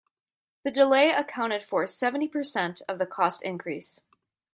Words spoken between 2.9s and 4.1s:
the cost increase.